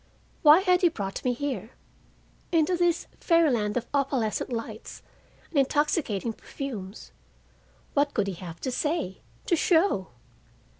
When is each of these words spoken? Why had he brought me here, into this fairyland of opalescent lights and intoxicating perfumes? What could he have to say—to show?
Why 0.41 0.61
had 0.61 0.81
he 0.81 0.89
brought 0.89 1.23
me 1.23 1.31
here, 1.33 1.73
into 2.51 2.75
this 2.75 3.05
fairyland 3.19 3.77
of 3.77 3.85
opalescent 3.93 4.51
lights 4.51 5.03
and 5.51 5.59
intoxicating 5.59 6.33
perfumes? 6.33 7.11
What 7.93 8.15
could 8.15 8.25
he 8.25 8.33
have 8.33 8.59
to 8.61 8.71
say—to 8.71 9.55
show? 9.55 10.07